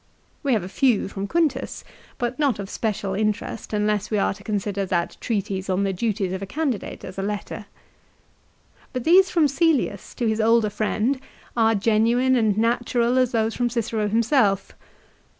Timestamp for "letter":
7.21-7.67